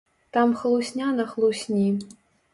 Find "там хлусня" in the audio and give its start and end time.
0.37-1.11